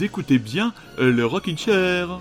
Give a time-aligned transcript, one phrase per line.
[0.00, 2.20] Écoutez bien le Rockin' Chair.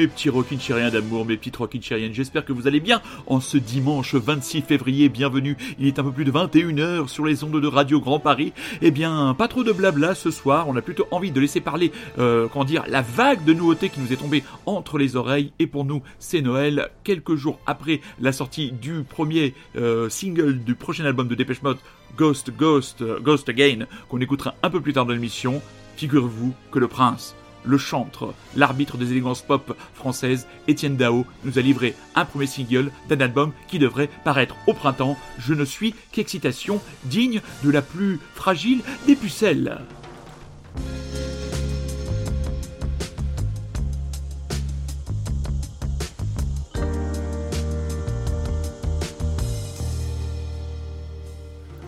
[0.00, 4.14] Mes petits rockinchériens d'amour, mes petites rockinchériennes, j'espère que vous allez bien en ce dimanche
[4.14, 5.10] 26 février.
[5.10, 8.54] Bienvenue, il est un peu plus de 21h sur les ondes de Radio Grand Paris.
[8.80, 11.92] Eh bien, pas trop de blabla ce soir, on a plutôt envie de laisser parler,
[12.18, 15.52] euh, dire, la vague de nouveautés qui nous est tombée entre les oreilles.
[15.58, 20.76] Et pour nous, c'est Noël, quelques jours après la sortie du premier euh, single du
[20.76, 21.76] prochain album de Dépêche Mode,
[22.16, 25.60] Ghost, Ghost, Ghost Again, qu'on écoutera un peu plus tard dans l'émission.
[25.96, 31.62] Figurez-vous que le prince le chantre, l'arbitre des élégances pop françaises, Étienne Dao, nous a
[31.62, 35.16] livré un premier single d'un album qui devrait paraître au printemps.
[35.38, 39.78] Je ne suis qu'excitation, digne de la plus fragile des pucelles.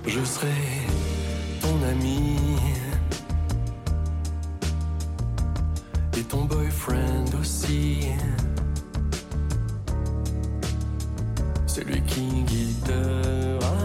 [0.07, 0.48] Je serai
[1.62, 2.42] ton ami
[12.12, 13.77] qui guidera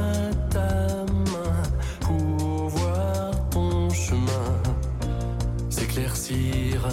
[0.49, 1.63] ta main
[2.01, 4.53] pour voir ton chemin
[5.69, 6.87] s'éclaircir.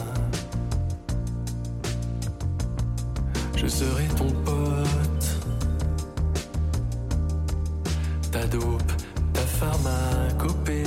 [3.57, 5.29] Je serai ton pote,
[8.31, 8.93] ta dope,
[9.33, 10.85] ta pharmacopée.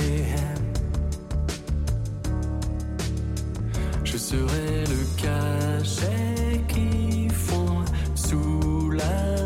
[4.04, 7.84] Je serai le cachet qui fond
[8.14, 9.37] sous la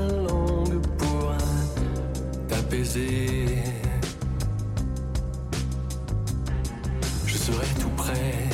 [2.95, 2.99] Je
[7.27, 8.49] serai tout près,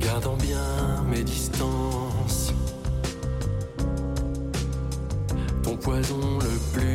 [0.00, 2.54] gardant bien mes distances.
[5.62, 6.91] Ton poison le plus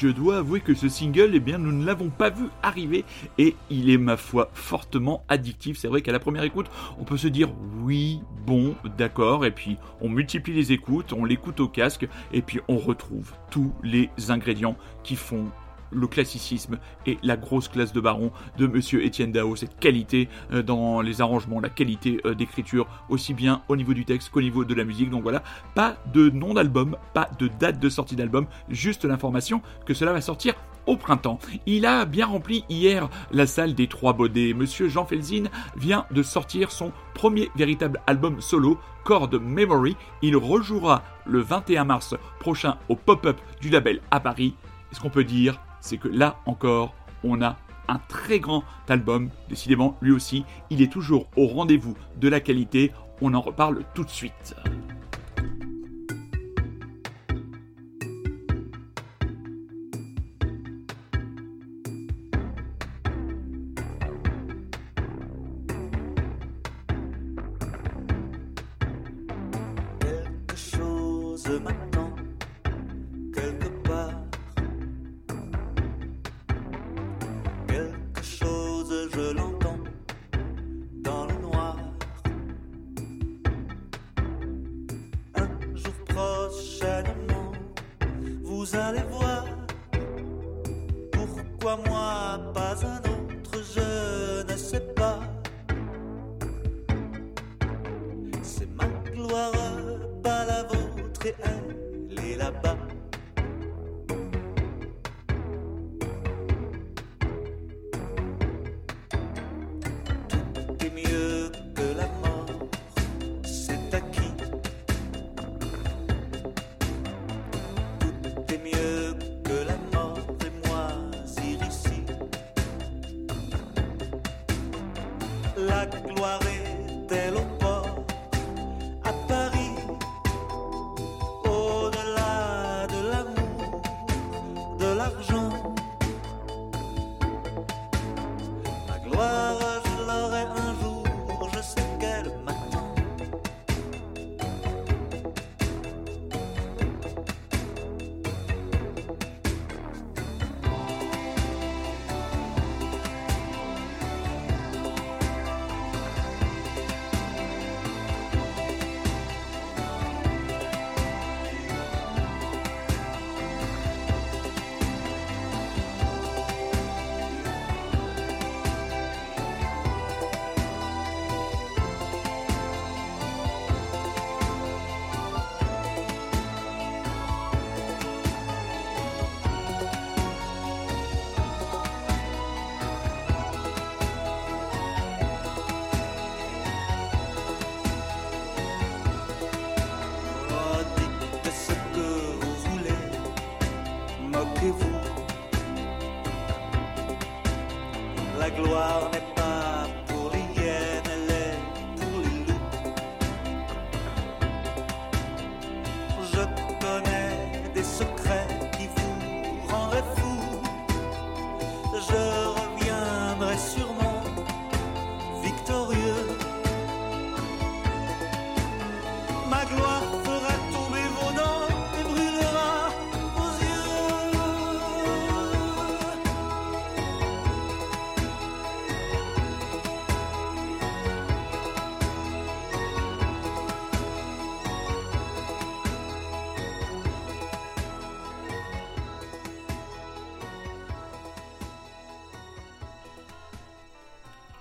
[0.00, 3.04] je dois avouer que ce single, eh bien, nous ne l'avons pas vu arriver
[3.38, 5.78] et il est, ma foi, fortement addictif.
[5.78, 6.66] C'est vrai qu'à la première écoute,
[6.98, 7.48] on peut se dire
[7.82, 12.60] oui, bon, d'accord, et puis on multiplie les écoutes, on l'écoute au casque et puis
[12.68, 15.46] on retrouve tous les ingrédients qui font
[15.90, 20.62] le classicisme et la grosse classe de baron de Monsieur Étienne Dao, cette qualité euh,
[20.62, 24.64] dans les arrangements, la qualité euh, d'écriture, aussi bien au niveau du texte qu'au niveau
[24.64, 25.10] de la musique.
[25.10, 25.42] Donc voilà,
[25.74, 30.20] pas de nom d'album, pas de date de sortie d'album, juste l'information que cela va
[30.20, 30.54] sortir
[30.86, 31.38] au printemps.
[31.66, 34.54] Il a bien rempli hier la salle des Trois Baudets.
[34.54, 35.44] Monsieur Jean Felzin
[35.76, 39.96] vient de sortir son premier véritable album solo, Chord Memory.
[40.22, 44.54] Il rejouera le 21 mars prochain au pop-up du label à Paris.
[44.92, 47.58] Est-ce qu'on peut dire c'est que là encore, on a
[47.88, 49.28] un très grand album.
[49.50, 52.90] Décidément, lui aussi, il est toujours au rendez-vous de la qualité.
[53.20, 54.56] On en reparle tout de suite.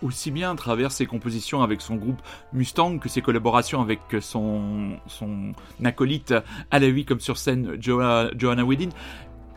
[0.04, 4.98] Aussi bien à travers ses compositions avec son groupe Mustang que ses collaborations avec son,
[5.08, 6.34] son acolyte
[6.72, 8.90] à la vie comme sur scène Johanna Wedin.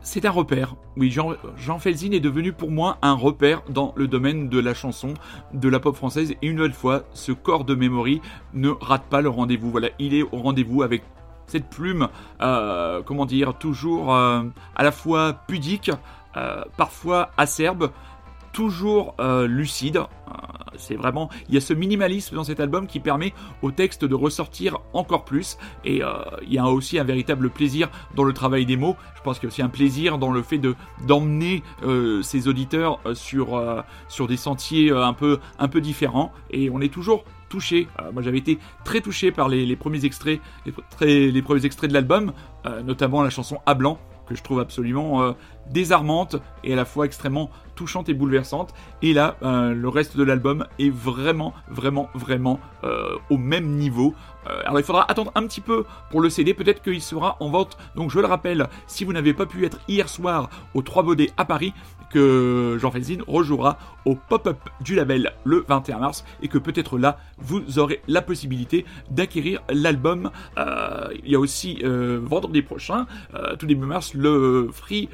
[0.06, 0.76] C'est un repère.
[0.96, 5.14] Oui, Jean, Jean est devenu pour moi un repère dans le domaine de la chanson,
[5.52, 6.30] de la pop française.
[6.30, 8.20] Et une nouvelle fois, ce corps de memory
[8.54, 9.68] ne rate pas le rendez-vous.
[9.68, 11.02] Voilà, il est au rendez-vous avec
[11.48, 12.08] cette plume,
[12.40, 14.44] euh, comment dire, toujours euh,
[14.76, 15.90] à la fois pudique,
[16.36, 17.90] euh, parfois acerbe,
[18.56, 19.98] toujours euh, lucide.
[19.98, 20.32] Euh,
[20.76, 24.14] c'est vraiment, il y a ce minimalisme dans cet album qui permet au texte de
[24.14, 25.58] ressortir encore plus.
[25.84, 28.96] Et euh, il y a aussi un véritable plaisir dans le travail des mots.
[29.14, 30.74] Je pense qu'il y a aussi un plaisir dans le fait de
[31.06, 31.62] d'emmener
[32.22, 33.62] ses auditeurs sur
[34.08, 36.32] sur des sentiers un peu un peu différents.
[36.50, 37.88] Et on est toujours touché.
[38.12, 40.40] moi, j'avais été très touché par les, premiers extraits,
[41.00, 42.32] les, les premiers extraits de l'album,
[42.84, 45.34] notamment la chanson À blanc que je trouve absolument
[45.70, 48.74] désarmante et à la fois extrêmement touchante et bouleversante.
[49.02, 54.14] Et là, euh, le reste de l'album est vraiment, vraiment, vraiment euh, au même niveau.
[54.48, 57.50] Euh, alors il faudra attendre un petit peu pour le CD, peut-être qu'il sera en
[57.50, 57.76] vente.
[57.94, 61.30] Donc je le rappelle, si vous n'avez pas pu être hier soir au 3 Baudets
[61.36, 61.72] à Paris,
[62.10, 67.18] que Jean Felzin rejouera au pop-up du label le 21 mars et que peut-être là
[67.38, 70.30] vous aurez la possibilité d'acquérir l'album.
[70.56, 73.06] Il y a aussi vendredi prochain,
[73.58, 75.08] tout début mars, le Free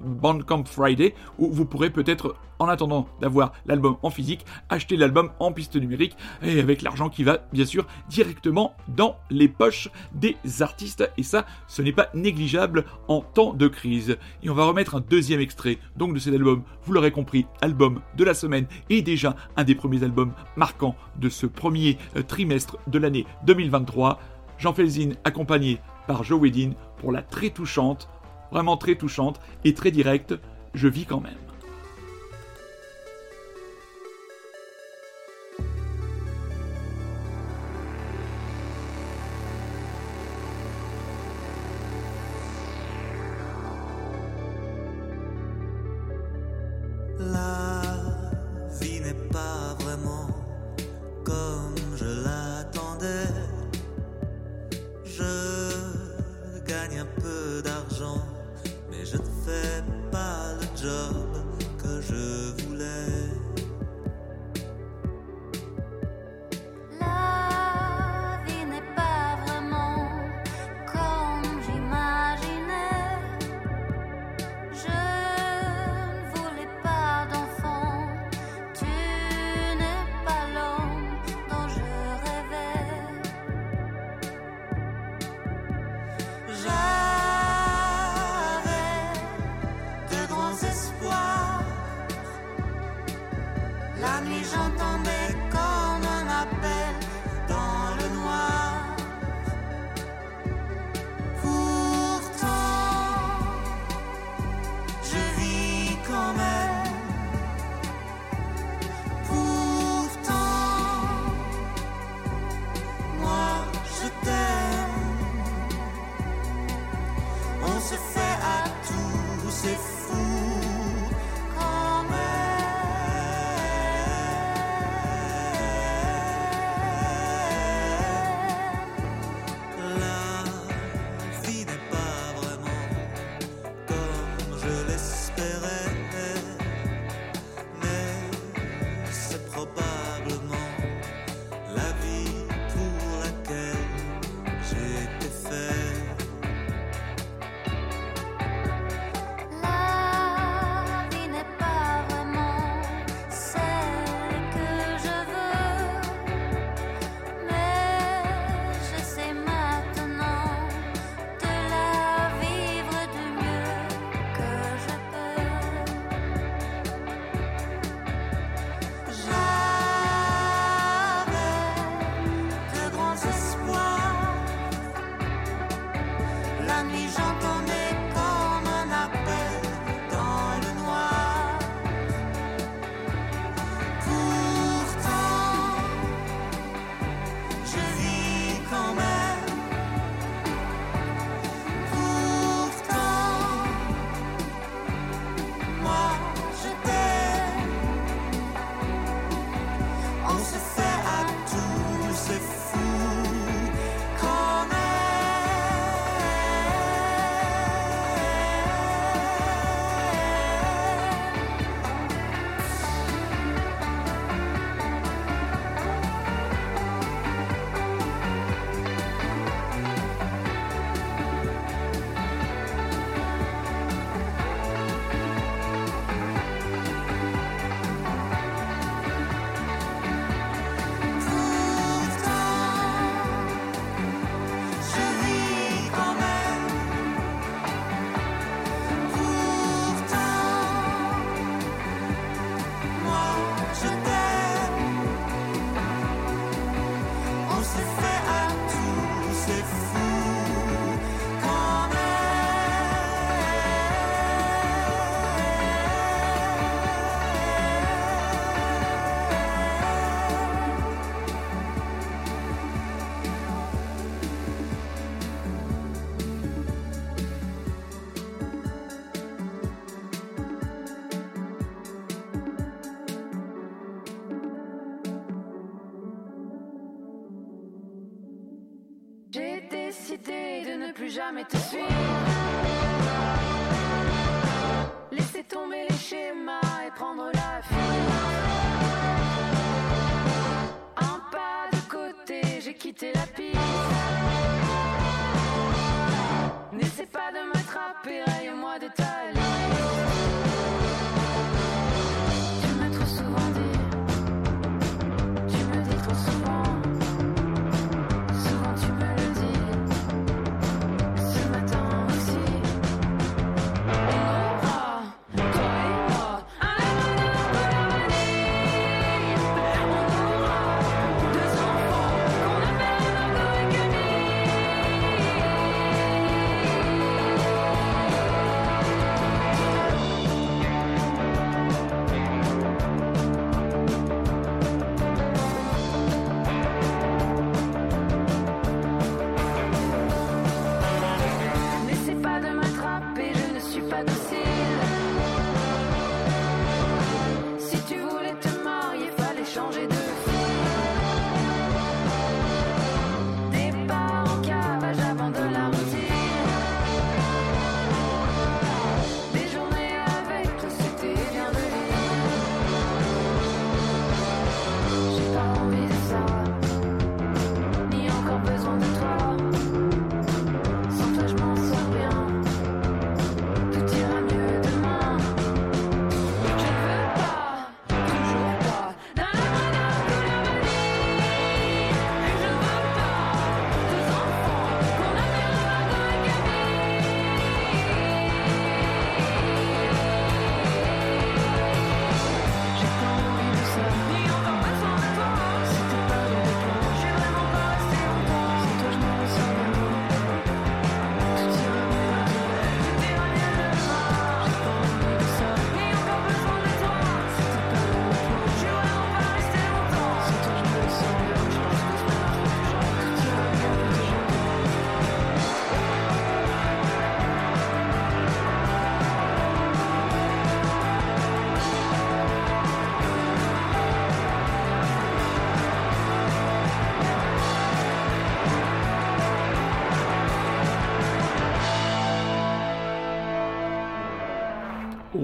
[0.00, 5.52] Bandcamp Friday où vous pourrez peut-être en attendant d'avoir l'album en physique, acheter l'album en
[5.52, 11.08] piste numérique et avec l'argent qui va bien sûr directement dans les poches des artistes
[11.16, 14.16] et ça ce n'est pas négligeable en temps de crise.
[14.42, 18.00] Et on va remettre un deuxième extrait donc de cet album, vous l'aurez compris, album
[18.16, 22.78] de la semaine et déjà un des premiers albums marquants de ce premier euh, trimestre
[22.86, 24.18] de l'année 2023.
[24.58, 28.08] Jean Felzin accompagné par Joe Wedin pour la très touchante,
[28.50, 30.34] vraiment très touchante et très directe,
[30.74, 31.47] Je vis quand même.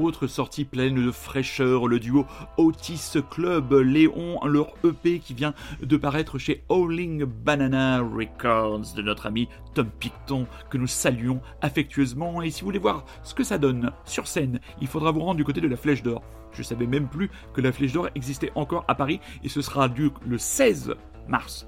[0.04, 2.26] Autre sortie pleine de fraîcheur, le duo
[2.58, 9.26] Otis Club, Léon, leur EP qui vient de paraître chez Howling Banana Records de notre
[9.26, 12.42] ami Tom Picton, que nous saluons affectueusement.
[12.42, 15.38] Et si vous voulez voir ce que ça donne sur scène, il faudra vous rendre
[15.38, 16.22] du côté de la Flèche d'Or.
[16.52, 19.88] Je savais même plus que la Flèche d'Or existait encore à Paris et ce sera
[19.88, 20.94] du le 16
[21.28, 21.66] mars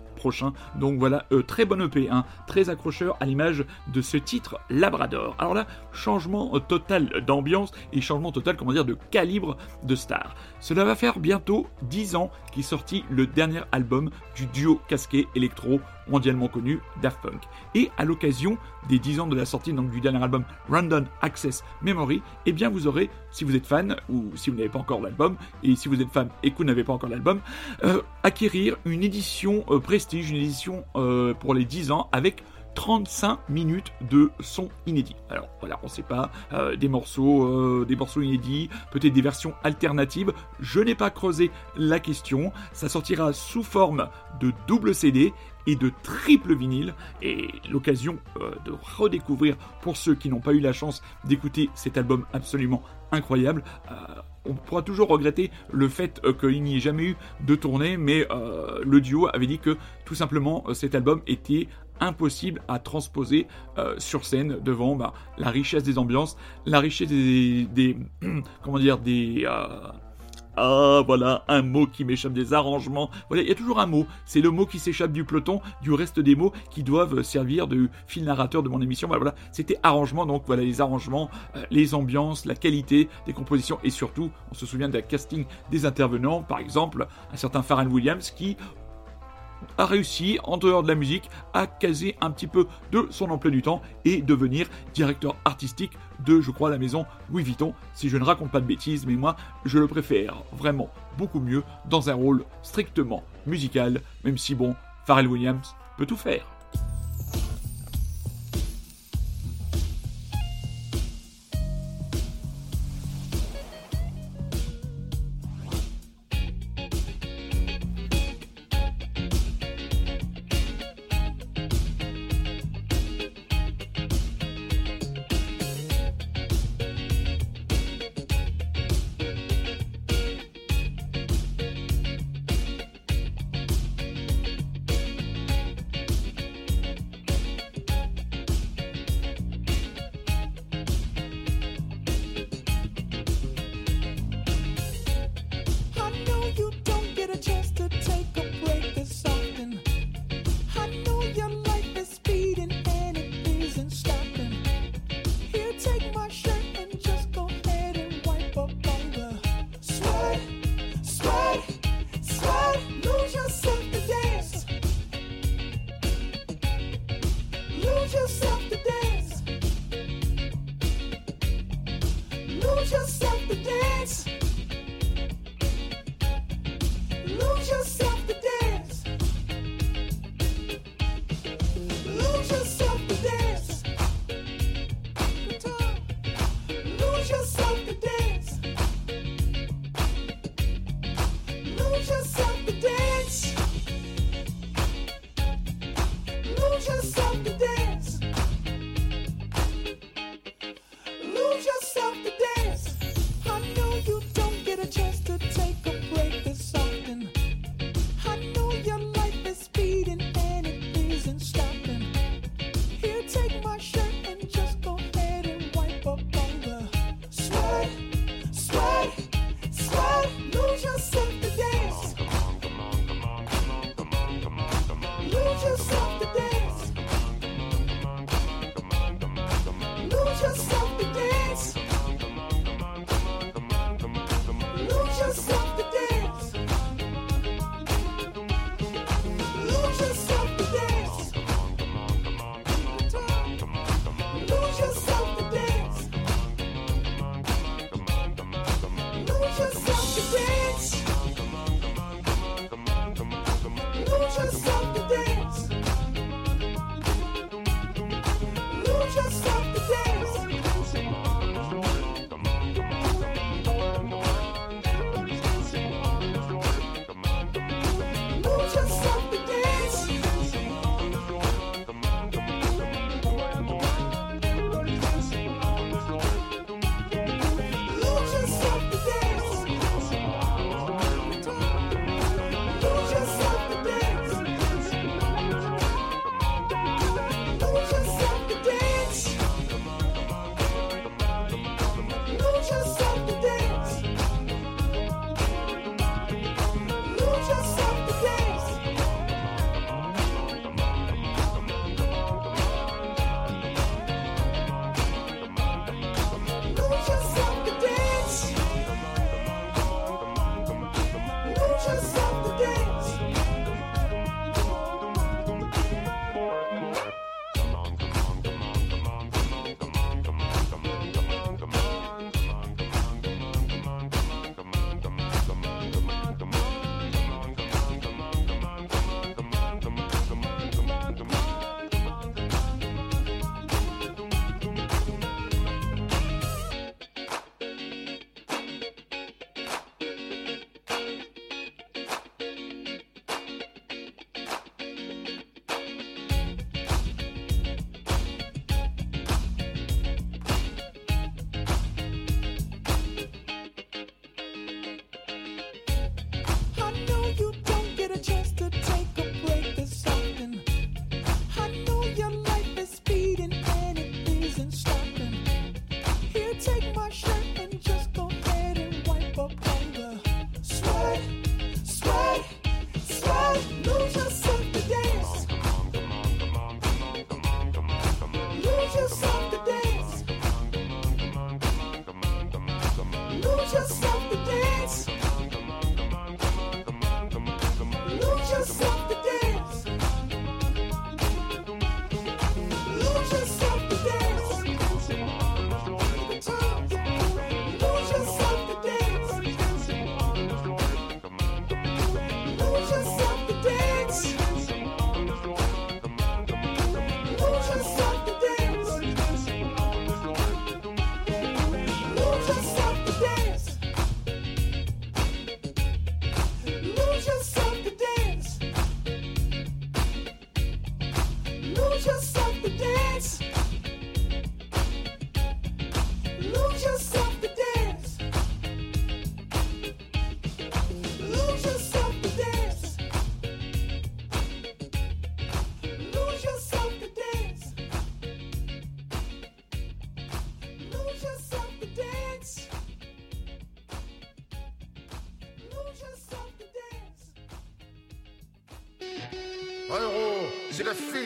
[0.76, 5.36] Donc voilà, euh, très bon EP, hein, très accrocheur à l'image de ce titre Labrador.
[5.38, 10.34] Alors là, changement euh, total d'ambiance et changement total, comment dire, de calibre de star.
[10.66, 15.78] Cela va faire bientôt 10 ans qu'est sorti le dernier album du duo casqué électro
[16.08, 17.40] mondialement connu Daft Punk.
[17.76, 22.20] Et à l'occasion des 10 ans de la sortie du dernier album Random Access Memory,
[22.46, 25.36] eh bien vous aurez, si vous êtes fan, ou si vous n'avez pas encore l'album,
[25.62, 27.38] et si vous êtes fan et que vous n'avez pas encore l'album,
[27.84, 32.42] euh, acquérir une édition euh, prestige, une édition euh, pour les 10 ans avec
[32.76, 35.16] 35 minutes de son inédit.
[35.30, 36.30] Alors voilà, on sait pas,
[36.78, 40.32] des morceaux, des morceaux inédits, peut-être des versions alternatives.
[40.60, 42.52] Je n'ai pas creusé la question.
[42.72, 44.08] Ça sortira sous forme
[44.40, 45.32] de double CD
[45.66, 46.94] et de triple vinyle.
[47.22, 51.98] Et l'occasion euh, de redécouvrir pour ceux qui n'ont pas eu la chance d'écouter cet
[51.98, 53.64] album absolument incroyable.
[53.90, 53.94] Euh,
[54.44, 58.26] on pourra toujours regretter le fait euh, qu'il n'y ait jamais eu de tournée, mais
[58.84, 61.68] le duo avait dit que tout simplement cet album était
[62.00, 63.46] impossible à transposer
[63.98, 67.96] sur scène devant bah, la richesse des ambiances, la richesse des,
[68.62, 69.46] comment dire des
[70.56, 73.10] ah, voilà, un mot qui m'échappe des arrangements.
[73.28, 74.06] Voilà, il y a toujours un mot.
[74.24, 77.90] C'est le mot qui s'échappe du peloton, du reste des mots qui doivent servir de
[78.06, 79.08] fil narrateur de mon émission.
[79.08, 80.24] Voilà, c'était arrangement.
[80.24, 84.64] Donc voilà, les arrangements, euh, les ambiances, la qualité des compositions et surtout, on se
[84.64, 86.42] souvient d'un casting des intervenants.
[86.42, 88.56] Par exemple, un certain Pharrell Williams qui
[89.78, 93.50] a réussi, en dehors de la musique, à caser un petit peu de son emploi
[93.50, 95.92] du temps et devenir directeur artistique
[96.24, 99.14] de, je crois, la maison Louis Vuitton, si je ne raconte pas de bêtises, mais
[99.14, 100.88] moi, je le préfère vraiment
[101.18, 104.74] beaucoup mieux dans un rôle strictement musical, même si, bon,
[105.06, 106.55] Pharrell Williams peut tout faire.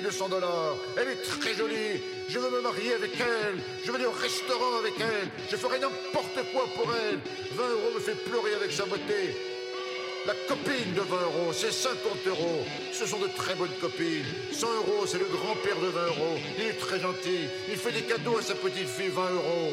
[0.09, 0.77] 100 dollars.
[0.97, 2.01] Elle est très jolie.
[2.29, 3.61] Je veux me marier avec elle.
[3.85, 5.29] Je veux aller au restaurant avec elle.
[5.51, 7.19] Je ferai n'importe quoi pour elle.
[7.53, 9.37] 20 euros me fait pleurer avec sa beauté.
[10.27, 12.65] La copine de 20 euros, c'est 50 euros.
[12.93, 14.25] Ce sont de très bonnes copines.
[14.53, 16.39] 100 euros, c'est le grand-père de 20 euros.
[16.59, 17.49] Il est très gentil.
[17.69, 19.73] Il fait des cadeaux à sa petite fille, 20 euros.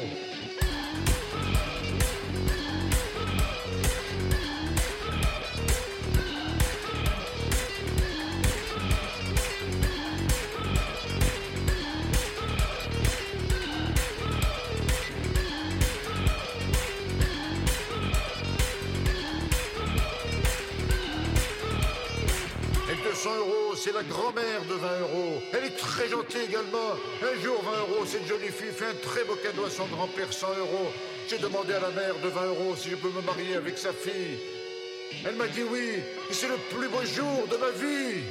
[23.97, 25.41] La grand-mère de 20 euros.
[25.53, 26.91] Elle est très gentille également.
[27.23, 30.31] Un jour, 20 euros, cette jolie fille fait un très beau cadeau à son grand-père,
[30.31, 30.91] 100 euros.
[31.27, 33.91] J'ai demandé à la mère de 20 euros si je peux me marier avec sa
[33.91, 34.37] fille.
[35.25, 38.21] Elle m'a dit oui, et c'est le plus beau jour de ma vie.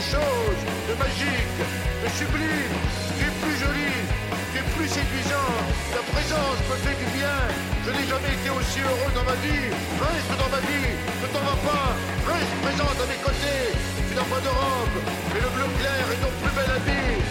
[0.00, 2.76] Chose de magique, de sublime.
[3.16, 4.00] Tu es plus jolie,
[4.52, 5.52] tu es plus séduisant.
[5.92, 7.36] Ta présence me fait du bien.
[7.84, 9.68] Je n'ai jamais été aussi heureux dans ma vie.
[10.00, 11.88] Reste dans ma vie, ne t'en vas pas.
[12.32, 13.64] Reste présente à mes côtés.
[14.08, 14.96] Tu n'as pas de robe,
[15.32, 17.29] mais le bleu clair est ton plus bel habit.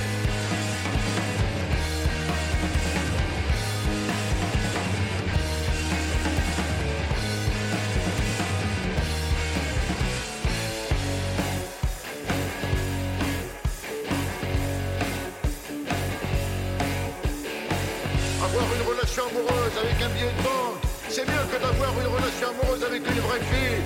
[22.39, 23.81] Relation amoureuse avec une vraie fille.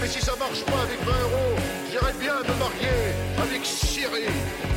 [0.00, 1.56] Mais si ça marche pas avec 20 euros,
[1.90, 4.71] j'irais bien me marier avec Siri.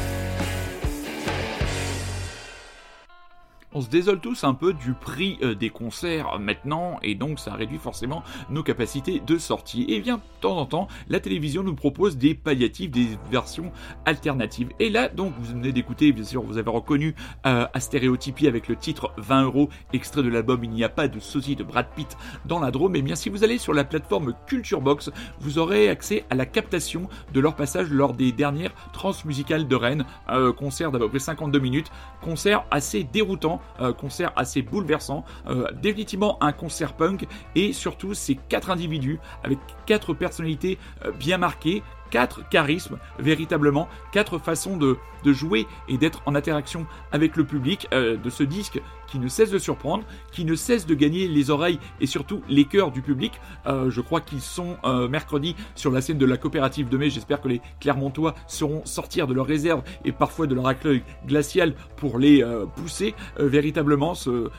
[3.78, 7.54] On se désole tous un peu du prix euh, des concerts maintenant, et donc ça
[7.56, 9.86] réduit forcément nos capacités de sortie.
[9.90, 13.74] Et bien, de temps en temps, la télévision nous propose des palliatifs, des versions
[14.06, 14.70] alternatives.
[14.80, 18.70] Et là, donc, vous venez d'écouter, bien sûr, vous avez reconnu euh, à stéréotypie avec
[18.70, 21.88] le titre 20 euros, extrait de l'album Il n'y a pas de sosie de Brad
[21.98, 22.96] Pitt dans la Drôme.
[22.96, 25.12] Et bien, si vous allez sur la plateforme Culture Box,
[25.42, 30.06] vous aurez accès à la captation de leur passage lors des dernières transmusicales de Rennes,
[30.30, 35.72] euh, concert d'à peu près 52 minutes, concert assez déroutant, euh, concert assez bouleversant, euh,
[35.82, 37.28] définitivement un concert punk.
[37.56, 41.84] Et surtout ces quatre individus avec quatre personnalités euh, bien marquées,
[42.16, 48.16] quatre charismes véritablement, quatre façons de, jouer et d'être en interaction avec le public euh,
[48.16, 51.80] de ce disque qui ne cesse de surprendre, qui ne cesse de gagner les oreilles
[52.00, 53.34] et surtout les cœurs du public.
[53.66, 57.10] Euh, je crois qu'ils sont euh, mercredi sur la scène de la coopérative de mai.
[57.10, 61.74] J'espère que les Clermontois sauront sortir de leur réserve et parfois de leur accueil glacial
[61.98, 64.14] pour les pousser véritablement.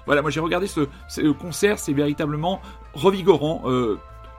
[0.05, 2.61] Voilà, moi j'ai regardé ce concert, c'est véritablement
[2.92, 3.62] revigorant.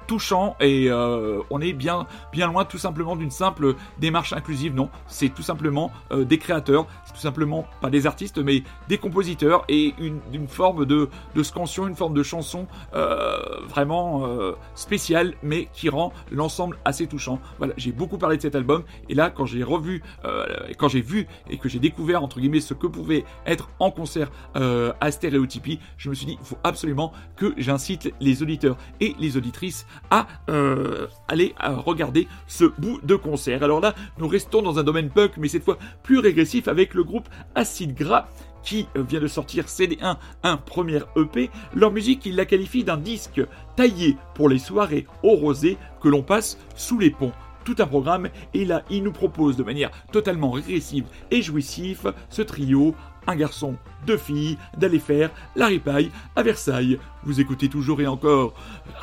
[0.07, 4.73] Euh, touchant et euh, on est bien bien loin tout simplement d'une simple démarche inclusive
[4.73, 4.89] non.
[5.07, 9.63] C'est tout simplement euh, des créateurs c'est tout simplement pas des artistes mais des compositeurs
[9.67, 15.33] et une, une forme de, de scansion une forme de chanson euh, vraiment euh, spéciale
[15.43, 17.39] mais qui rend l'ensemble assez touchant.
[17.57, 20.45] Voilà j'ai beaucoup parlé de cet album et là quand j'ai revu euh,
[20.77, 24.31] quand j'ai vu et que j'ai découvert entre guillemets ce que pouvait être en concert
[24.55, 29.15] euh, à stéréotypie je me suis dit il faut absolument que j'incite les auditeurs et
[29.19, 33.63] les auditrices à euh, aller à regarder ce bout de concert.
[33.63, 37.03] Alors là, nous restons dans un domaine punk, mais cette fois plus régressif avec le
[37.03, 38.27] groupe Acid Gras
[38.63, 41.49] qui euh, vient de sortir CD1, un premier EP.
[41.73, 43.41] Leur musique, ils la qualifient d'un disque
[43.75, 47.31] taillé pour les soirées au rosé que l'on passe sous les ponts
[47.67, 52.41] tout un programme et là il nous propose de manière totalement régressive et jouissive ce
[52.41, 52.95] trio
[53.27, 56.99] un garçon, deux filles, d'aller faire la ripaille à Versailles.
[57.23, 58.53] Vous écoutez toujours et encore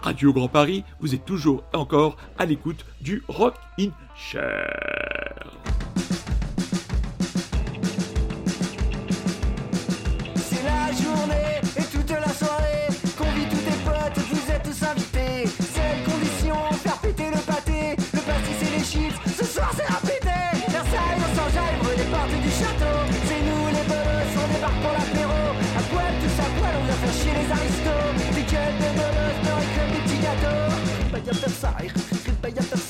[0.02, 5.63] Radio Grand Paris, vous êtes toujours et encore à l'écoute du Rock in Chair.
[27.54, 28.34] Faire chier les aristos.
[28.34, 30.74] Des gueules de bolos, beurre et comme des petits gâteaux.
[31.04, 31.90] Ripaille à Versailles,
[32.26, 32.83] ripaille à Versailles,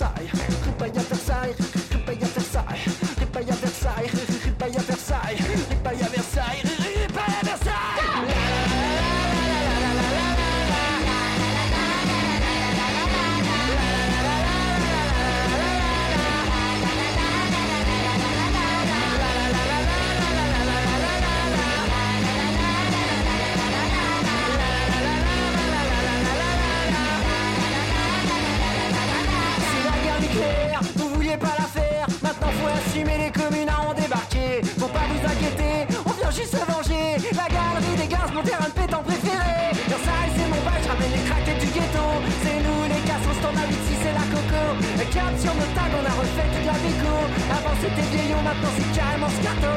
[45.14, 47.14] Le cap sur nos tags, on a refait toute la déco.
[47.48, 49.70] Avant c'était vieillon, maintenant c'est carrément scato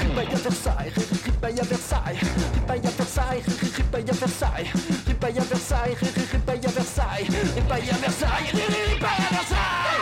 [0.00, 0.92] Ripaille à Versailles,
[1.24, 2.18] ripaille à Versailles
[2.54, 3.42] Ripaille à Versailles,
[3.76, 4.70] ripaille à Versailles
[5.06, 9.93] Ripaille à Versailles, ripaille à Versailles Ripaille à Versailles, ripaille à Versailles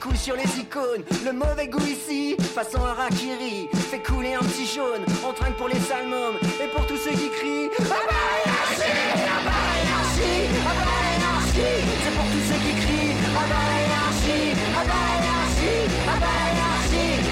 [0.00, 1.02] coule sur les icônes.
[1.24, 5.04] Le mauvais goût ici, façon Harakiri, fait couler un petit jaune.
[5.26, 7.70] On trinque pour les salmons et pour tous ceux qui crient.
[7.80, 8.96] Ah bah énergie.
[12.02, 13.16] C'est pour tous ceux qui crient.
[13.34, 14.54] Ah bah énergie.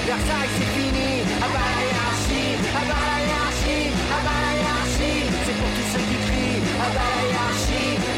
[0.06, 1.10] Versailles c'est fini.
[1.40, 2.58] Ah bah énergie.
[5.44, 6.62] C'est pour tous ceux qui crient.
[6.78, 8.13] Ah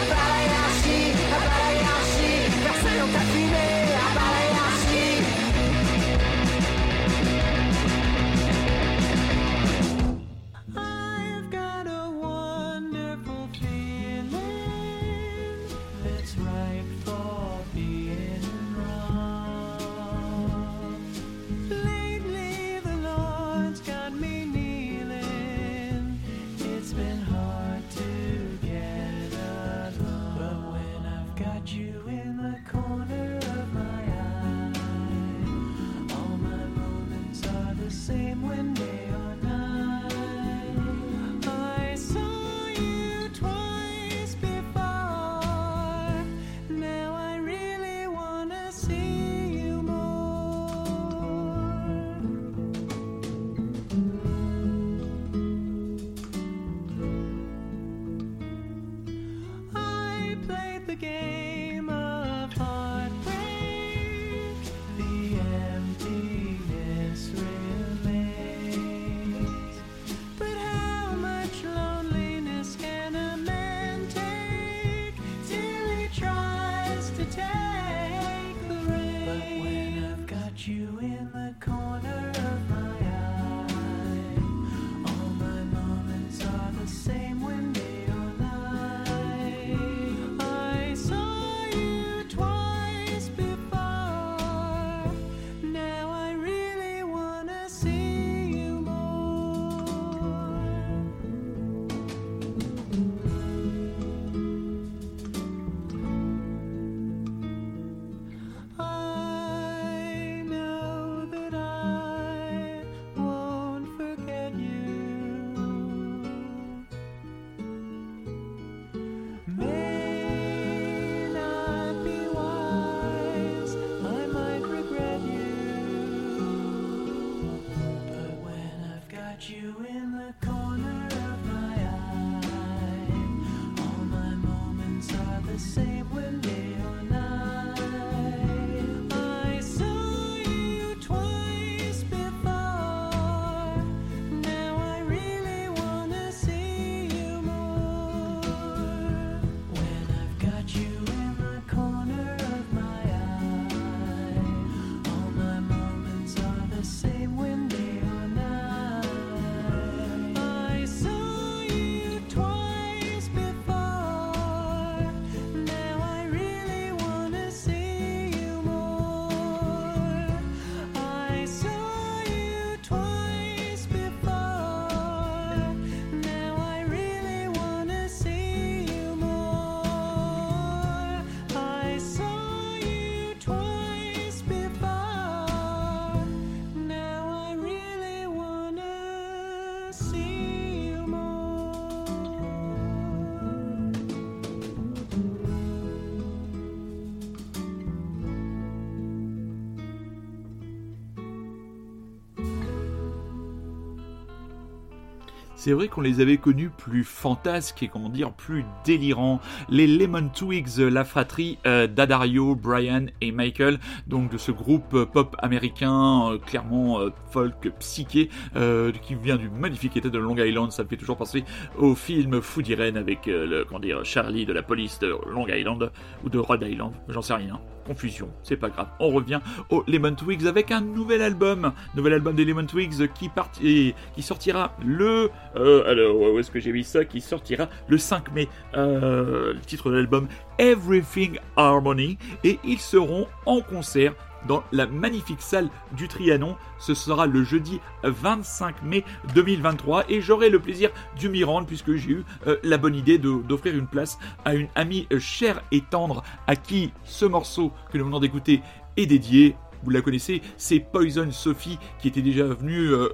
[205.66, 209.40] C'est vrai qu'on les avait connus plus fantasques et comment dire plus délirants.
[209.68, 215.06] Les Lemon Twigs, la fratrie euh, d'Adario, Brian et Michael, donc de ce groupe euh,
[215.06, 220.36] pop américain euh, clairement euh, folk psyché euh, qui vient du magnifique état de Long
[220.36, 220.70] Island.
[220.70, 221.42] Ça me fait toujours penser
[221.76, 225.48] au film Fou d'Irène avec euh, le comment dire Charlie de la police de Long
[225.48, 225.90] Island
[226.22, 227.58] ou de Rhode Island, j'en sais rien.
[227.86, 228.88] Confusion, c'est pas grave.
[228.98, 234.22] On revient aux Lemon Twigs avec un nouvel album, nouvel album des Lemon Twigs qui
[234.22, 237.04] sortira le euh, alors où est-ce que j'ai mis ça?
[237.04, 238.48] Qui sortira le 5 mai.
[238.74, 240.26] Euh, le titre de l'album
[240.58, 244.14] Everything Harmony et ils seront en concert
[244.46, 246.56] dans la magnifique salle du Trianon.
[246.78, 251.94] Ce sera le jeudi 25 mai 2023 et j'aurai le plaisir du m'y rendre puisque
[251.96, 255.62] j'ai eu euh, la bonne idée de- d'offrir une place à une amie euh, chère
[255.72, 258.62] et tendre à qui ce morceau que nous venons d'écouter
[258.96, 259.56] est dédié.
[259.82, 263.08] Vous la connaissez, c'est Poison Sophie qui était déjà venue euh,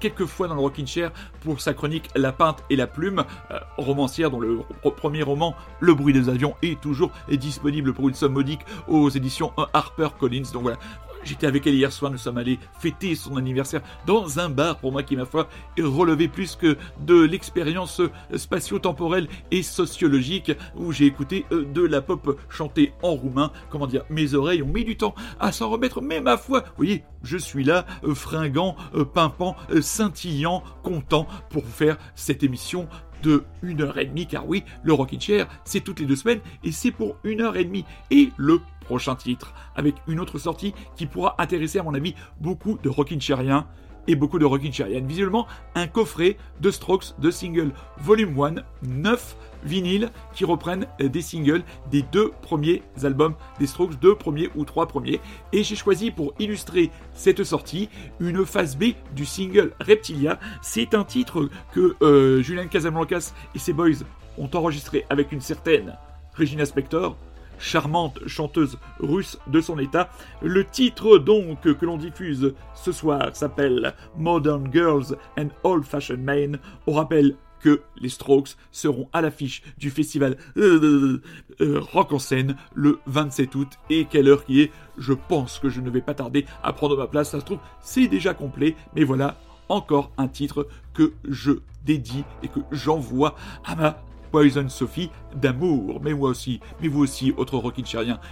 [0.00, 3.58] quelques fois dans le Rockin' Chair pour sa chronique La Pinte et la Plume, euh,
[3.76, 4.60] romancière dont le
[4.96, 9.52] premier roman, Le bruit des avions, est toujours disponible pour une somme modique aux éditions
[9.72, 10.44] Harper Collins.
[10.54, 10.78] Voilà.
[11.26, 14.92] J'étais avec elle hier soir, nous sommes allés fêter son anniversaire dans un bar pour
[14.92, 18.00] moi qui, ma foi, relevé plus que de l'expérience
[18.32, 23.50] spatio-temporelle et sociologique où j'ai écouté euh, de la pop chantée en roumain.
[23.70, 26.74] Comment dire, mes oreilles ont mis du temps à s'en remettre, mais ma foi, vous
[26.76, 32.88] voyez, je suis là, euh, fringant, euh, pimpant, scintillant, content pour faire cette émission
[33.22, 36.40] de une heure et demie, car oui, le Rockin' Chair, c'est toutes les deux semaines,
[36.64, 37.84] et c'est pour une heure et demie.
[38.10, 42.78] Et le prochain titre, avec une autre sortie qui pourra intéresser, à mon avis, beaucoup
[42.82, 43.66] de Rockin' Chairiens
[44.06, 45.06] et beaucoup de Rockin' Chairiennes.
[45.06, 51.22] Visuellement, un coffret de Strokes de singles Volume 1, 9 vinyles qui reprennent euh, des
[51.22, 55.20] singles des deux premiers albums des Strokes, deux premiers ou trois premiers.
[55.52, 57.88] Et j'ai choisi pour illustrer cette sortie
[58.20, 60.38] une phase B du single Reptilia.
[60.62, 64.04] C'est un titre que euh, Julian Casablancas et ses boys
[64.38, 65.96] ont enregistré avec une certaine
[66.36, 67.16] Regina Spector,
[67.58, 70.10] charmante chanteuse russe de son état.
[70.42, 76.58] Le titre donc que l'on diffuse ce soir s'appelle Modern Girls and Old Fashioned Men.
[76.86, 81.20] On rappelle que les Strokes seront à l'affiche du festival euh,
[81.60, 83.68] euh, Rock en scène le 27 août.
[83.90, 86.96] Et quelle heure qui est Je pense que je ne vais pas tarder à prendre
[86.96, 87.30] ma place.
[87.30, 88.76] Ça se trouve, c'est déjà complet.
[88.94, 89.36] Mais voilà,
[89.68, 91.52] encore un titre que je
[91.84, 93.34] dédie et que j'envoie
[93.64, 93.98] à ma
[94.30, 96.00] Poison Sophie d'amour.
[96.02, 97.84] Mais moi aussi, mais vous aussi, autres Rockin'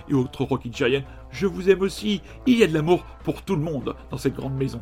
[0.08, 0.70] et autres Rockin'
[1.30, 2.22] je vous aime aussi.
[2.46, 4.80] Il y a de l'amour pour tout le monde dans cette grande maison.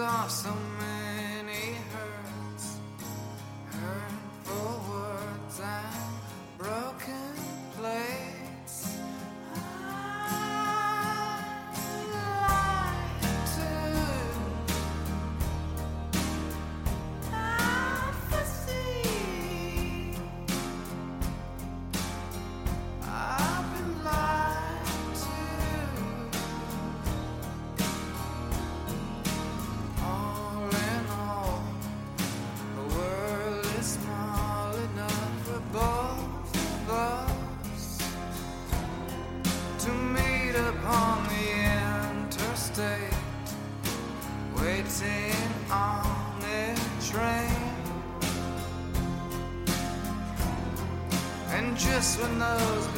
[0.00, 0.59] off some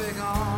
[0.03, 0.52] living on.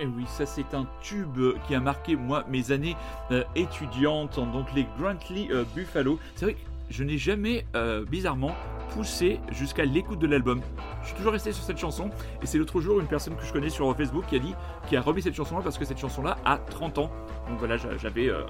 [0.00, 2.96] Et Eh oui, ça c'est un tube qui a marqué moi mes années
[3.32, 6.18] euh, étudiantes, donc les Grantley euh, Buffalo.
[6.36, 8.54] C'est vrai que je n'ai jamais euh, bizarrement
[8.94, 10.60] poussé jusqu'à l'écoute de l'album.
[11.02, 12.10] Je suis toujours resté sur cette chanson
[12.42, 14.54] et c'est l'autre jour une personne que je connais sur Facebook qui a dit
[14.88, 17.10] qui a remis cette chanson là parce que cette chanson là a 30 ans.
[17.48, 18.42] Donc voilà, j'a- j'avais euh,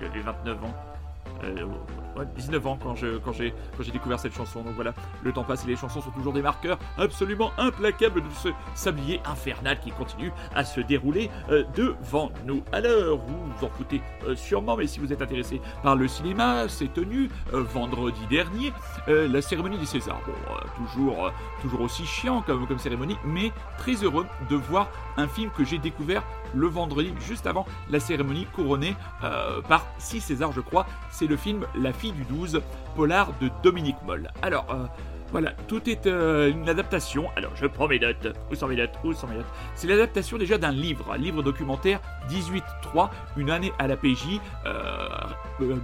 [0.00, 0.74] j'avais 29 ans.
[2.16, 3.52] Euh, ouais, 19 ans quand j'ai
[3.92, 4.62] découvert cette chanson.
[4.62, 8.30] Donc voilà, le temps passe et les chansons sont toujours des marqueurs absolument implacables de
[8.42, 12.62] ce sablier infernal qui continue à se dérouler euh, devant nous.
[12.72, 16.68] Alors, vous vous en foutez euh, sûrement, mais si vous êtes intéressé par le cinéma,
[16.68, 18.72] c'est tenu euh, vendredi dernier
[19.06, 20.20] la cérémonie des Césars.
[20.26, 21.30] Bon,
[21.60, 24.88] toujours aussi chiant comme cérémonie, mais très heureux de voir
[25.20, 26.22] un film que j'ai découvert
[26.54, 30.86] le vendredi juste avant la cérémonie couronnée euh, par 6 Césars, je crois.
[31.10, 32.60] C'est le film La fille du 12,
[32.96, 34.30] polar de Dominique Moll.
[34.42, 34.86] Alors, euh,
[35.32, 37.28] Voilà, tout est euh, une adaptation.
[37.36, 38.36] Alors, je prends mes notes.
[38.50, 38.98] Où sont mes notes?
[39.04, 39.52] Où sont mes notes?
[39.76, 44.40] C'est l'adaptation déjà d'un livre, livre documentaire 18.3, une année à la PJ,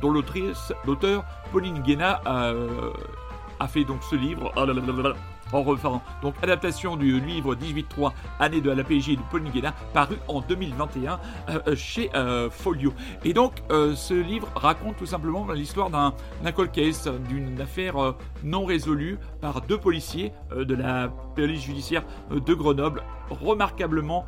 [0.00, 4.52] dont l'auteur Pauline Guéna a fait donc ce livre.
[4.56, 5.14] Oh là là là.
[5.52, 6.02] En refaisant.
[6.22, 11.20] Donc, adaptation du livre 18.3, année de la PJ de Pauline Guéna, paru en 2021
[11.48, 12.92] euh, euh, chez euh, Folio.
[13.24, 16.12] Et donc, ce livre raconte tout simplement l'histoire d'un
[16.52, 23.02] cold case, d'une affaire non résolue par deux policiers de la police judiciaire de Grenoble,
[23.30, 24.24] remarquablement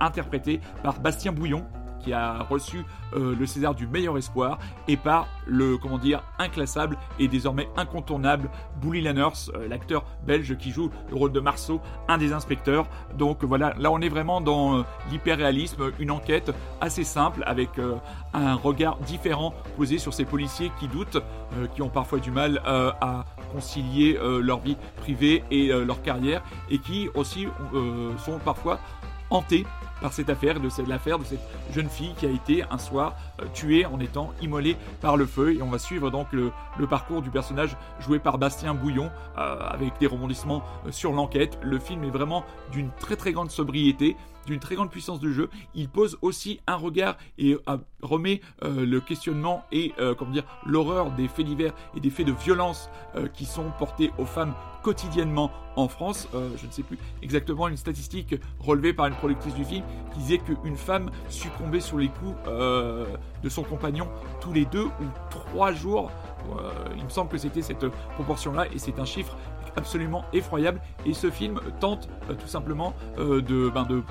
[0.00, 1.64] interprété par Bastien Bouillon
[2.06, 2.84] qui a reçu
[3.14, 8.48] euh, le César du meilleur espoir et par le comment dire inclassable et désormais incontournable
[8.80, 12.86] Bully Lanners, euh, l'acteur belge qui joue le rôle de Marceau, un des inspecteurs.
[13.18, 17.70] Donc voilà, là on est vraiment dans euh, l'hyperréalisme, une enquête assez simple avec
[18.34, 21.18] un regard différent posé sur ces policiers qui doutent,
[21.74, 27.08] qui ont parfois du mal à concilier leur vie privée et leur carrière et qui
[27.14, 27.46] aussi
[28.18, 28.78] sont parfois
[29.30, 29.66] hantés
[30.00, 31.40] par cette affaire, de l'affaire de cette
[31.72, 35.54] jeune fille qui a été un soir euh, tuée en étant immolée par le feu.
[35.54, 36.52] Et on va suivre donc le,
[36.88, 41.58] parcours du personnage joué par Bastien Bouillon euh, avec des rebondissements euh, sur l'enquête.
[41.62, 44.16] Le film est vraiment d'une très très grande sobriété
[44.46, 45.50] d'une très grande puissance de jeu.
[45.74, 47.56] Il pose aussi un regard et
[48.00, 49.92] remet le questionnement et
[50.30, 52.88] dire l'horreur des faits divers et des faits de violence
[53.34, 54.54] qui sont portés aux femmes
[54.86, 56.28] quotidiennement en France.
[56.32, 59.82] Euh, je ne sais plus exactement une statistique relevée par une productrice du film
[60.12, 63.04] qui disait qu'une femme succombait sur les coups euh,
[63.42, 64.08] de son compagnon
[64.40, 66.12] tous les deux ou trois jours.
[66.52, 67.84] Euh, il me semble que c'était cette
[68.14, 69.36] proportion-là et c'est un chiffre
[69.74, 70.80] absolument effroyable.
[71.04, 74.04] Et ce film tente tout simplement de, ben, de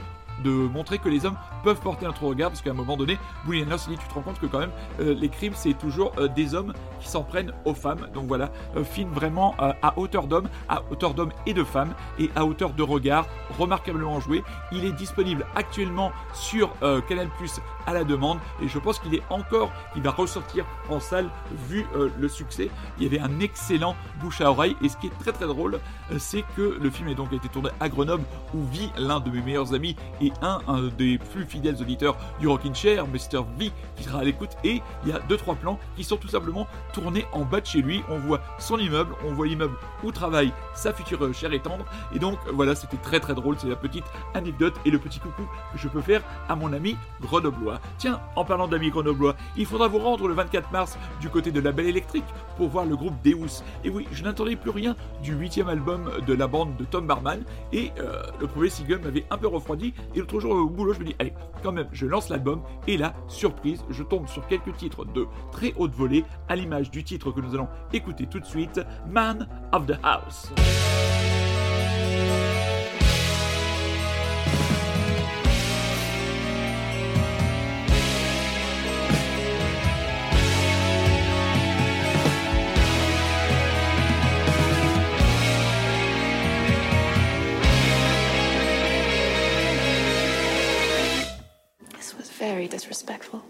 [0.43, 3.77] de montrer que les hommes peuvent porter notre regard parce qu'à un moment donné, Boulianer
[3.77, 6.27] se dit tu te rends compte que quand même euh, les crimes c'est toujours euh,
[6.27, 8.07] des hommes qui s'en prennent aux femmes.
[8.13, 12.29] Donc voilà euh, film vraiment à hauteur d'homme à hauteur d'homme et de femmes et
[12.35, 13.25] à hauteur de regard
[13.57, 14.43] remarquablement joué.
[14.71, 16.71] Il est disponible actuellement sur
[17.07, 20.99] Canal Plus à la demande et je pense qu'il est encore il va ressortir en
[20.99, 21.29] salle
[21.69, 21.85] vu
[22.17, 22.69] le succès.
[22.97, 25.79] Il y avait un excellent bouche à oreille et ce qui est très très drôle
[26.17, 28.23] c'est que le film a donc été tourné à Grenoble
[28.53, 32.47] où vit l'un de mes meilleurs amis et un, un des plus fidèles auditeurs du
[32.47, 33.43] Rockin' Chair, Mr.
[33.57, 34.51] V, qui sera à l'écoute.
[34.63, 37.65] Et il y a deux trois plans qui sont tout simplement tournés en bas de
[37.65, 38.01] chez lui.
[38.09, 41.85] On voit son immeuble, on voit l'immeuble où travaille sa future chère et tendre.
[42.13, 43.55] Et donc voilà, c'était très très drôle.
[43.59, 46.97] C'est la petite anecdote et le petit coucou que je peux faire à mon ami
[47.21, 47.79] grenoblois.
[47.97, 51.59] Tiens, en parlant d'amis grenoblois, il faudra vous rendre le 24 mars du côté de
[51.59, 52.25] la Belle Électrique
[52.57, 53.63] pour voir le groupe Deus.
[53.83, 57.43] Et oui, je n'attendais plus rien du huitième album de la bande de Tom Barman.
[57.73, 59.93] Et euh, le premier single m'avait un peu refroidi.
[60.15, 62.61] Et l'autre jour au boulot, je me dis, allez, quand même, je lance l'album.
[62.87, 67.03] Et là, surprise, je tombe sur quelques titres de très haute volée, à l'image du
[67.03, 70.51] titre que nous allons écouter tout de suite, Man of the House.
[92.55, 93.43] Very disrespectful.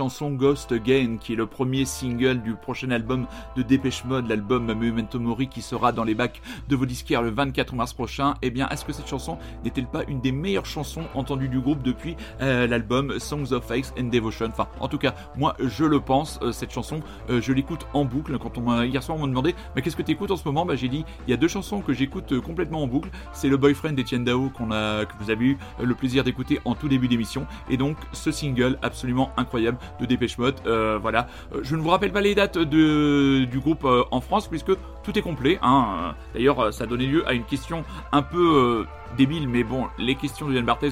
[0.00, 4.72] Chanson Ghost Again, qui est le premier single du prochain album de Dépêche Mode, l'album
[4.72, 6.40] Memento Mori qui sera dans les bacs
[6.70, 10.04] de vos disquaires le 24 mars prochain, eh bien, est-ce que cette chanson n'est-elle pas
[10.08, 14.46] une des meilleures chansons entendues du groupe depuis euh, l'album Songs of Faith and Devotion?
[14.46, 18.06] Enfin, en tout cas, moi, je le pense, euh, cette chanson, euh, je l'écoute en
[18.06, 18.38] boucle.
[18.38, 20.64] Quand on hier soir, on m'a demandé, mais qu'est-ce que tu écoutes en ce moment?
[20.64, 23.10] Bah, J'ai dit, il y a deux chansons que j'écoute complètement en boucle.
[23.34, 26.74] C'est le Boyfriend d'Etienne Dao qu'on a, que vous avez eu le plaisir d'écouter en
[26.74, 27.46] tout début d'émission.
[27.68, 30.56] Et donc, ce single absolument incroyable de Dépêche Mode.
[30.66, 31.26] Euh, voilà.
[31.54, 34.72] Euh, Je ne vous rappelle pas les dates de, du groupe euh, en France puisque
[35.02, 35.58] tout est complet.
[35.62, 36.14] hein.
[36.34, 38.84] D'ailleurs, ça a donné lieu à une question un peu
[39.16, 40.90] débile, mais bon, les questions de Yann Barthez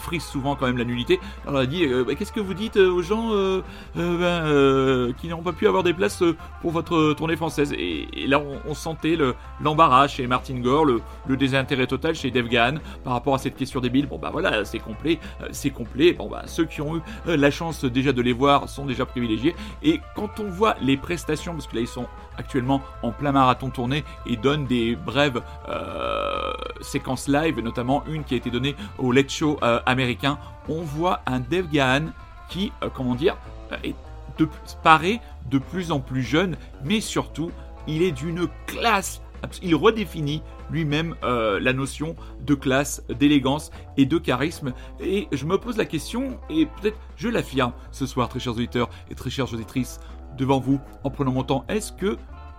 [0.00, 1.20] frise souvent quand même la nullité.
[1.46, 3.62] Alors on a dit euh, bah, qu'est-ce que vous dites euh, aux gens euh,
[3.94, 6.22] ben, qui n'ont pas pu avoir des places
[6.60, 7.72] pour votre tournée française?
[7.76, 11.00] Et, là on, sentait le- l'embarras chez Martin Gore, le,
[11.36, 12.74] désintérêt total chez Dave Gahan
[13.04, 14.06] par rapport à cette question débile.
[14.06, 15.18] Bon bah voilà, c'est complet,
[15.52, 16.12] c'est complet.
[16.12, 19.54] Bon bah ceux qui ont eu la chance déjà de les voir sont déjà privilégiés.
[19.82, 22.06] Et quand on voit les prestations, parce que là ils sont
[22.40, 28.34] actuellement en plein marathon tournée et donnent des brèves euh, séquences live, notamment une qui
[28.34, 30.38] a été donnée au Late Show euh, américain,
[30.68, 32.06] on voit un Dave Gahan
[32.48, 33.36] qui, euh, comment dire,
[33.84, 33.94] est
[34.38, 34.48] de,
[34.82, 35.20] paraît
[35.50, 37.52] de plus en plus jeune, mais surtout,
[37.86, 39.22] il est d'une classe.
[39.62, 44.74] Il redéfinit lui-même la notion de classe, d'élégance et de charisme.
[45.00, 48.90] Et je me pose la question, et peut-être je l'affirme ce soir, très chers auditeurs
[49.10, 49.98] et très chères auditrices,
[50.36, 52.16] devant vous, en prenant mon temps, est-ce que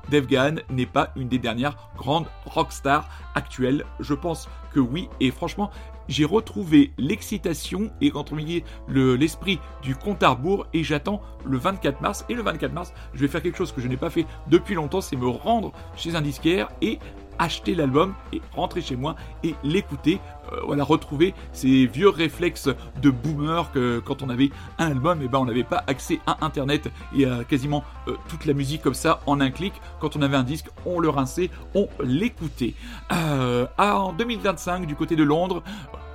[0.10, 3.86] Dave Gahan n'est pas une des dernières grandes rockstars actuelles?
[4.00, 5.70] Je pense que oui, et franchement,
[6.08, 11.58] j'ai retrouvé l'excitation et entre guillemets, le- l'esprit du compte à rebours et j'attends le
[11.58, 12.26] 24 mars.
[12.28, 14.76] Et le 24 mars, je vais faire quelque chose que je n'ai pas fait depuis
[14.76, 17.00] longtemps, c'est me rendre chez un disquaire et
[17.40, 20.20] acheter l'album et rentrer chez moi et l'écouter.
[20.54, 22.70] Euh, voilà, retrouver ces vieux réflexes
[23.02, 26.46] de boomer que quand on avait un album, et ben on n'avait pas accès à
[26.46, 29.74] internet et à quasiment euh, toute la musique comme ça en un clic.
[30.00, 32.74] Quand on avait un disque, on le rinçait, on l'écoutait.
[33.12, 35.64] Euh, en 2025, du côté de Londres,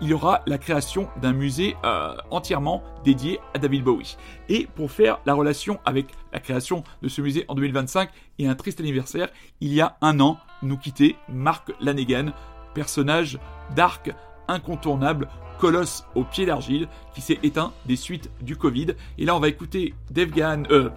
[0.01, 4.17] il y aura la création d'un musée euh, entièrement dédié à David Bowie.
[4.49, 8.55] Et pour faire la relation avec la création de ce musée en 2025 et un
[8.55, 9.29] triste anniversaire,
[9.61, 12.33] il y a un an, nous quittait Mark Lanegan,
[12.77, 13.39] personnage
[13.75, 14.15] dark,
[14.49, 18.89] incontournable, colosse au pied d'argile, qui s'est éteint des suites du Covid.
[19.17, 20.91] Et là, on va écouter euh,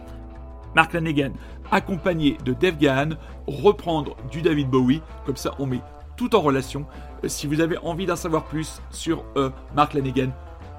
[0.75, 1.31] Mark Lanegan,
[1.71, 3.11] accompagné de Dave Gahan,
[3.47, 5.01] reprendre du David Bowie.
[5.25, 5.79] Comme ça, on met
[6.17, 6.85] tout en relation.
[7.23, 10.31] Euh, Si vous avez envie d'en savoir plus sur euh, Mark Lanegan,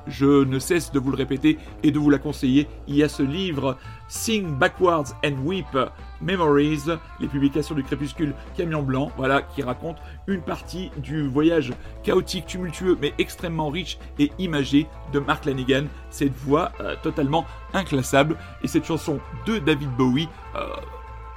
[0.06, 2.68] je ne cesse de vous le répéter et de vous la conseiller.
[2.88, 3.76] Il y a ce livre
[4.08, 5.78] Sing Backwards and Weep
[6.20, 6.82] Memories,
[7.20, 9.96] les publications du crépuscule Camion Blanc, voilà, qui raconte
[10.26, 11.72] une partie du voyage
[12.02, 15.86] chaotique, tumultueux, mais extrêmement riche et imagé de Mark Lanegan.
[16.10, 20.28] Cette voix euh, totalement inclassable et cette chanson de David Bowie.
[20.56, 20.66] euh,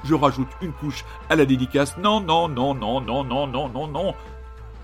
[0.03, 1.97] je rajoute une couche à la dédicace.
[1.97, 4.14] Non, non, non, non, non, non, non, non, non.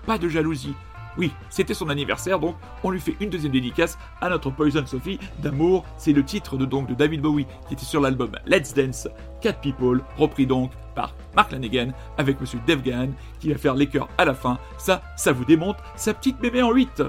[0.06, 0.74] Pas de jalousie.
[1.18, 5.18] Oui, c'était son anniversaire, donc on lui fait une deuxième dédicace à notre Poison Sophie
[5.40, 5.84] d'amour.
[5.96, 9.08] C'est le titre de donc David Bowie qui était sur l'album Let's Dance,
[9.40, 13.86] Cat People, repris donc par Mark Lanegan avec Monsieur Dave Gahan qui va faire les
[13.86, 14.58] chœurs à la fin.
[14.78, 17.02] Ça, ça vous démonte sa petite bébé en 8.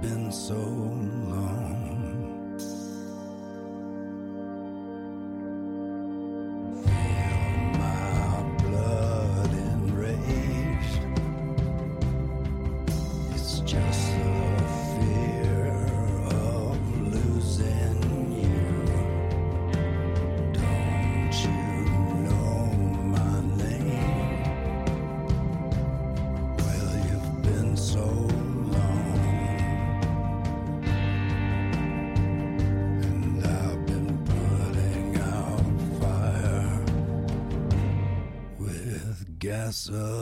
[0.00, 1.99] Been so long.
[39.92, 40.19] uh,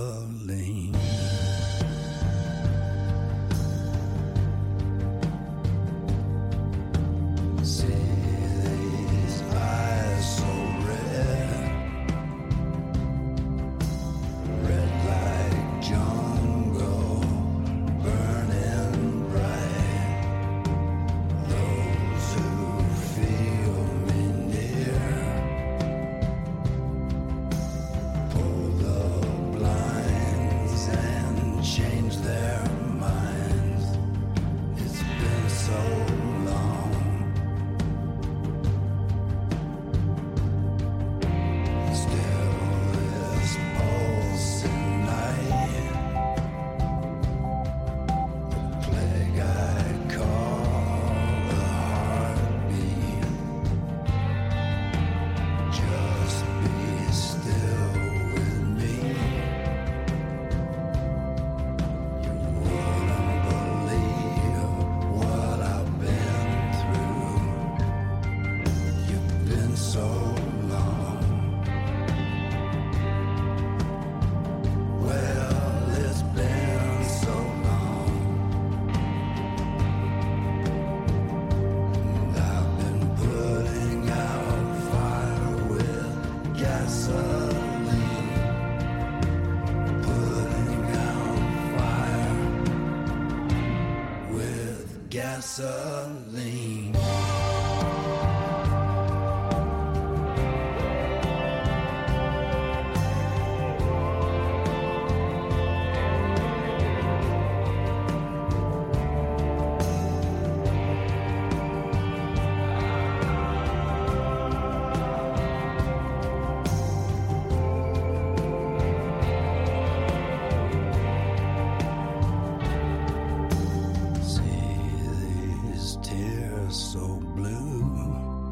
[126.71, 128.48] so blue,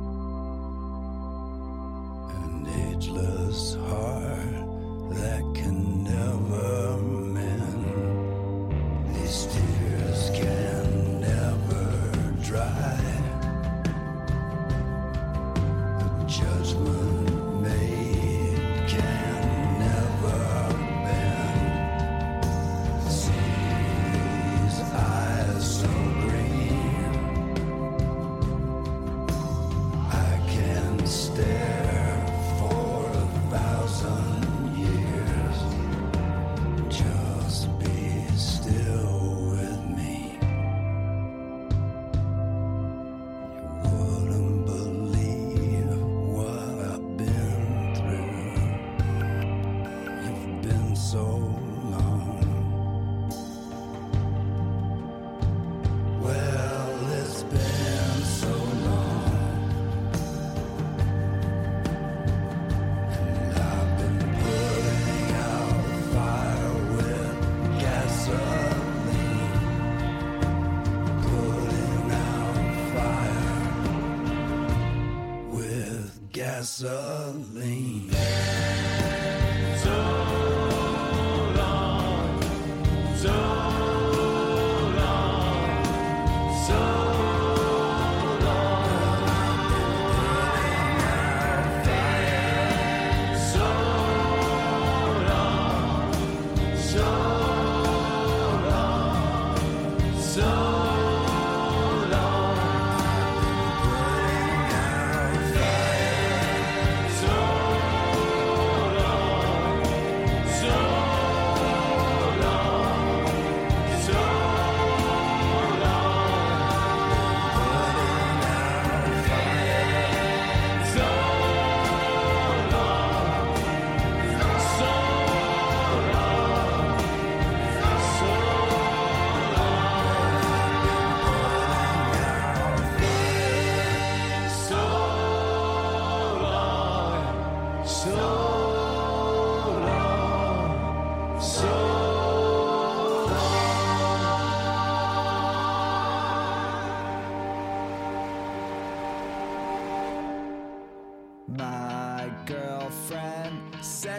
[76.56, 77.25] Vanessa.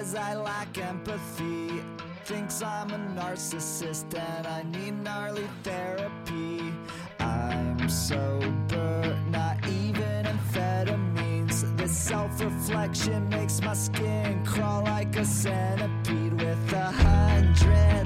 [0.07, 1.81] Says I lack empathy.
[2.25, 6.73] Thinks I'm a narcissist and I need gnarly therapy.
[7.19, 11.77] I'm sober, not even amphetamines.
[11.77, 17.96] This self reflection makes my skin crawl like a centipede with a hundred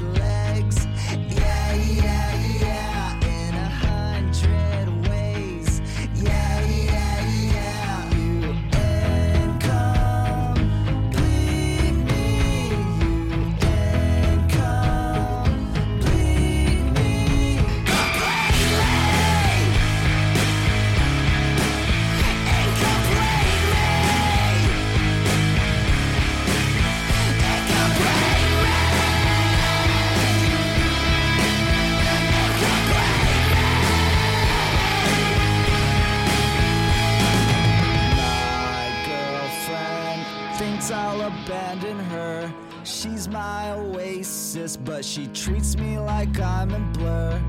[44.84, 47.42] but she treats me like I'm in blur.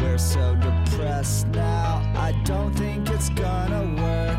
[0.00, 4.38] We're so depressed now, I don't think it's gonna work.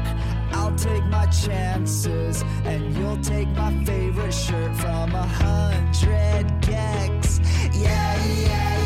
[0.53, 7.39] I'll take my chances, and you'll take my favorite shirt from a hundred gex.
[7.73, 8.80] Yeah, yeah, yeah,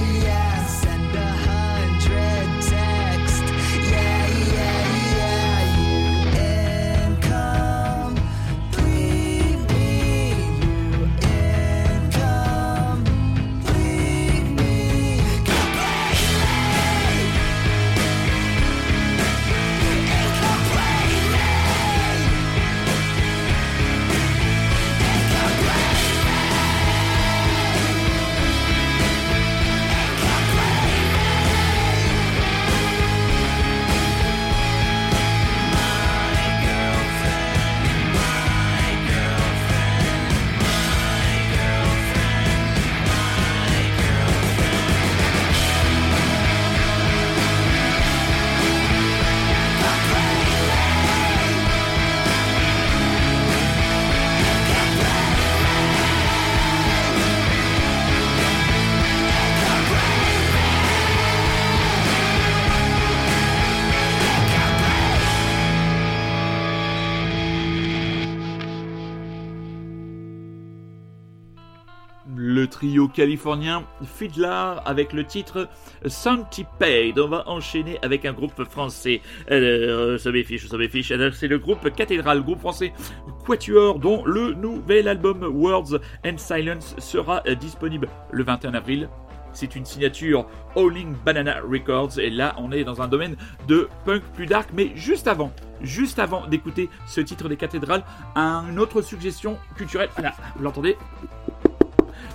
[73.16, 75.70] californien Fiddler avec le titre
[76.06, 77.18] Centipede.
[77.18, 79.22] On va enchaîner avec un groupe français.
[79.50, 81.12] Alors, ça m'effiche, ça m'effiche.
[81.12, 82.94] Alors, c'est le groupe Cathédrale, groupe français
[83.46, 89.10] Quatuor, dont le nouvel album Words and Silence sera euh, disponible le 21 avril.
[89.54, 92.20] C'est une signature Howling Banana Records.
[92.20, 93.38] Et là, on est dans un domaine
[93.70, 94.70] de punk plus dark.
[94.74, 98.04] Mais juste avant, juste avant d'écouter ce titre des cathédrales,
[98.36, 100.10] une autre suggestion culturelle.
[100.16, 100.98] Voilà, vous l'entendez?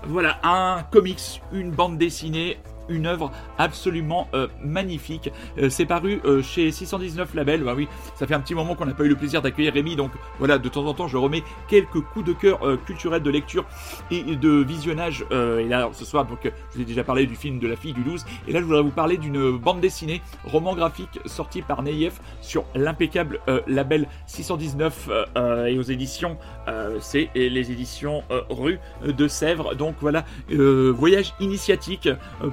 [0.07, 2.59] Voilà, un comics, une bande dessinée,
[2.91, 5.31] une œuvre absolument euh, magnifique.
[5.59, 7.63] Euh, c'est paru euh, chez 619 Label.
[7.63, 9.97] Bah oui, ça fait un petit moment qu'on n'a pas eu le plaisir d'accueillir Rémi,
[9.97, 13.65] donc voilà, de temps en temps, je remets quelques coups de cœur culturels de lecture
[14.11, 15.25] et de visionnage.
[15.31, 17.93] Et là, ce soir, donc, je vous ai déjà parlé du film de la fille
[17.93, 18.25] du 12.
[18.49, 22.65] Et là, je voudrais vous parler d'une bande dessinée, roman graphique, sorti par Neyef sur
[22.75, 26.37] l'impeccable label 619 euh, euh, et aux éditions,
[27.01, 29.75] c'est les éditions rue de Sèvres.
[29.75, 32.09] Donc voilà, voyage initiatique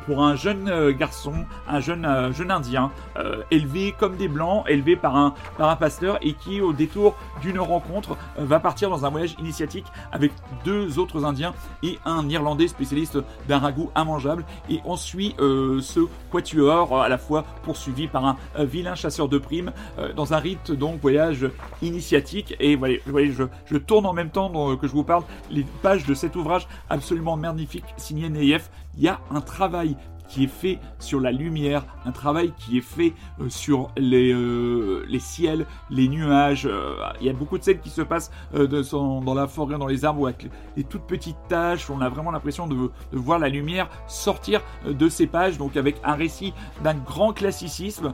[0.06, 4.64] pour un jeune euh, garçon, un jeune, euh, jeune indien, euh, élevé comme des blancs,
[4.68, 9.06] élevé par un, par un pasteur et qui, au détour d'une rencontre, va partir dans
[9.06, 10.32] un voyage initiatique avec
[10.64, 13.18] deux autres indiens et un irlandais spécialiste
[13.48, 14.46] d'un ragoût immangeable.
[14.70, 19.72] Et on suit ce quatuor à la fois poursuivi par un vilain chasseur de primes
[20.16, 21.48] dans un rite donc voyage
[21.82, 22.56] initiatique.
[22.60, 26.06] Et voilà, voyez, je, je tourne en même temps que je vous parle les pages
[26.06, 28.70] de cet ouvrage absolument magnifique signé Neyef.
[28.98, 29.96] Il y a un travail
[30.28, 35.06] qui est fait sur la lumière, un travail qui est fait euh, sur les, euh,
[35.08, 36.66] les ciels, les nuages.
[36.66, 40.06] euh, il y a beaucoup de scènes qui se passent dans la forêt, dans les
[40.06, 41.90] arbres, avec les, toutes petites taches.
[41.90, 46.14] On a vraiment l'impression de, voir la lumière sortir de ces pages, donc avec un
[46.14, 48.14] récit d'un grand classicisme,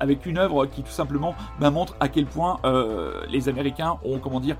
[0.00, 2.60] avec une œuvre qui tout simplement ben, montre à quel point
[3.28, 4.56] les Américains ont, comment dire,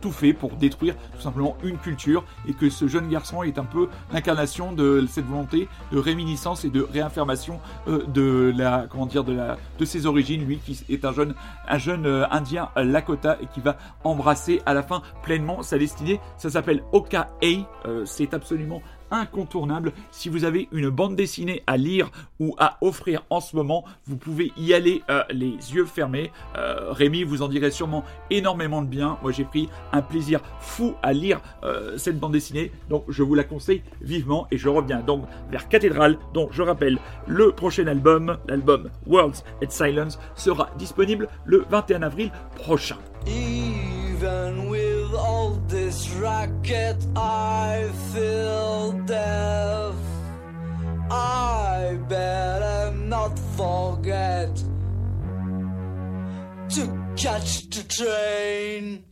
[0.00, 3.64] tout fait pour détruire tout simplement une culture et que ce jeune garçon est un
[3.64, 9.24] peu l'incarnation de cette volonté de réminiscence et de réaffirmation euh, de la comment dire
[9.24, 10.44] de la de ses origines.
[10.44, 11.34] Lui qui est un jeune
[11.68, 16.20] un jeune euh, indien Lakota et qui va embrasser à la fin pleinement sa destinée.
[16.36, 17.28] Ça s'appelle Oka
[17.86, 19.92] euh, c'est absolument incontournable.
[20.10, 24.16] Si vous avez une bande dessinée à lire ou à offrir en ce moment, vous
[24.16, 26.30] pouvez y aller euh, les yeux fermés.
[26.56, 29.18] Euh, Rémi vous en dirait sûrement énormément de bien.
[29.22, 33.34] Moi j'ai pris un plaisir fou à lire euh, cette bande dessinée, donc je vous
[33.34, 38.38] la conseille vivement et je reviens donc vers Cathédrale, dont je rappelle le prochain album,
[38.48, 42.96] l'album Worlds and Silence, sera disponible le 21 avril prochain.
[45.10, 49.94] With all this racket, I feel deaf.
[51.10, 54.54] I better not forget
[56.70, 59.09] to catch the train.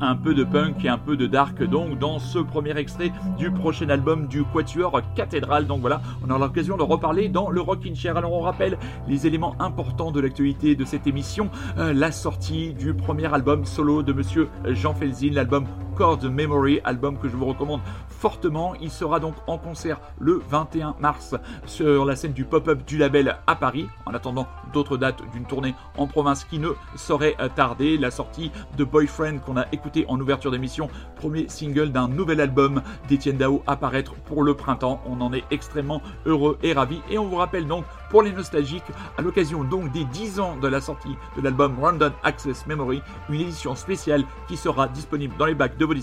[0.00, 3.50] Un peu de punk et un peu de dark donc dans ce premier extrait du
[3.50, 5.66] prochain album du Quatuor Cathédrale.
[5.66, 8.16] Donc voilà, on aura l'occasion de reparler dans le Rockin' Chair.
[8.16, 12.94] Alors on rappelle les éléments importants de l'actualité de cette émission, Euh, la sortie du
[12.94, 15.66] premier album solo de monsieur Jean Felzin, l'album
[15.98, 18.74] Chord Memory, album que je vous recommande fortement.
[18.80, 21.34] Il sera donc en concert le 21 mars
[21.66, 25.74] sur la scène du pop-up du label à Paris, en attendant d'autres dates d'une tournée
[25.96, 27.98] en province qui ne saurait euh, tarder.
[27.98, 32.80] La sortie de Boyfriend qu'on a écouté en ouverture d'émission, premier single d'un nouvel album
[33.08, 35.00] d'Etienne Dao apparaître pour le printemps.
[35.04, 37.00] On en est extrêmement heureux et ravis.
[37.10, 38.84] Et on vous rappelle donc pour les nostalgiques,
[39.16, 43.40] à l'occasion donc des 10 ans de la sortie de l'album Random Access Memory, une
[43.40, 45.94] édition spéciale qui sera disponible dans les bacs de vos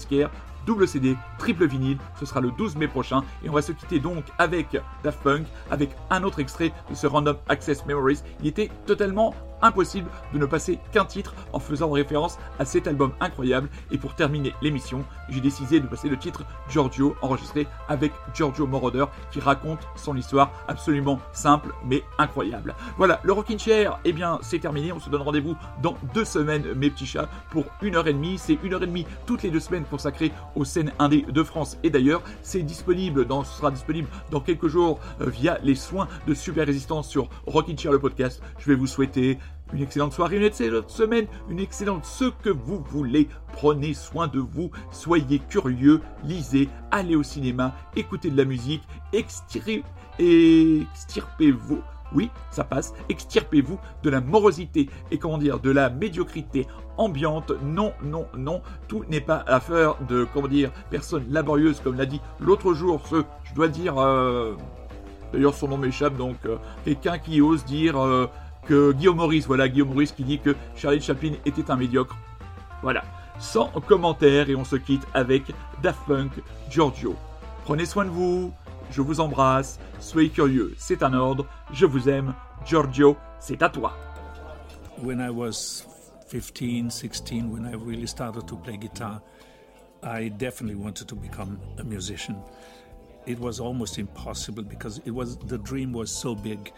[0.65, 3.99] double CD, triple vinyle, ce sera le 12 mai prochain et on va se quitter
[3.99, 8.21] donc avec Daft Punk, avec un autre extrait de ce Random Access Memories.
[8.41, 13.11] Il était totalement impossible de ne passer qu'un titre en faisant référence à cet album
[13.19, 18.67] incroyable et pour terminer l'émission, j'ai décidé de passer le titre Giorgio enregistré avec Giorgio
[18.67, 22.75] Moroder qui raconte son histoire absolument simple mais incroyable.
[22.97, 26.73] Voilà, le Rockin' Chair, eh bien c'est terminé, on se donne rendez-vous dans deux semaines
[26.75, 29.51] mes petits chats pour une heure et demie, c'est une heure et demie toutes les
[29.51, 33.71] deux semaines consacrées aux scènes indées de France et d'ailleurs, c'est disponible dans, ce sera
[33.71, 37.99] disponible dans quelques jours euh, via les soins de super résistance sur Rockin' Chair le
[37.99, 38.41] podcast.
[38.57, 39.37] Je vais vous souhaiter
[39.73, 43.27] une excellente soirée, une excellente semaine, une excellente ce que vous voulez.
[43.53, 49.83] Prenez soin de vous, soyez curieux, lisez, allez au cinéma, écoutez de la musique, extirpez-
[50.19, 51.81] extirpez-vous.
[52.13, 52.93] Oui, ça passe.
[53.09, 56.67] Extirpez-vous de la morosité et comment dire, de la médiocrité
[56.97, 57.51] ambiante.
[57.63, 58.61] Non, non, non.
[58.87, 63.23] Tout n'est pas affaire de, comment dire, personnes laborieuses, comme l'a dit l'autre jour, ce,
[63.43, 64.55] je dois dire, euh,
[65.33, 68.29] D'ailleurs, son nom m'échappe, donc euh, quelqu'un qui ose dire euh,
[68.69, 72.17] Guillaume Maurice, voilà, Guillaume Maurice qui dit que Charlie Chaplin était un médiocre.
[72.81, 73.03] Voilà,
[73.39, 75.43] sans commentaire, et on se quitte avec
[75.81, 76.31] Daft Punk,
[76.69, 77.15] Giorgio.
[77.63, 78.51] Prenez soin de vous,
[78.91, 82.33] je vous embrasse, soyez curieux, c'est un ordre, je vous aime,
[82.65, 83.93] Giorgio, c'est à toi.
[84.97, 85.85] when I was
[86.27, 89.21] 15, 16, when I really started to play guitar,
[90.03, 92.41] I definitely wanted to become a musician.
[93.25, 96.71] It was almost impossible because it was the dream was so big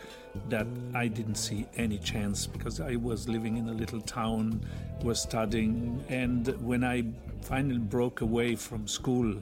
[0.50, 4.66] that I didn't see any chance because I was living in a little town,
[5.04, 7.04] was studying, and when I
[7.42, 9.36] finally broke away from school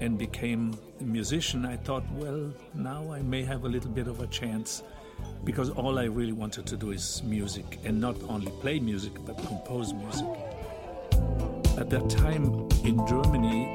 [0.00, 4.20] and became a musician, I thought, well, now I may have a little bit of
[4.20, 4.82] a chance
[5.44, 9.36] because all I really wanted to do is music and not only play music but
[9.46, 10.26] compose music.
[11.78, 13.74] At that time in Germany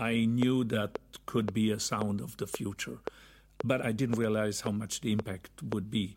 [0.00, 3.00] I knew that could be a sound of the future,
[3.62, 6.16] but I didn't realize how much the impact would be.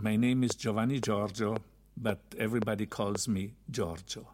[0.00, 1.58] My name is Giovanni Giorgio,
[1.98, 4.28] but everybody calls me Giorgio.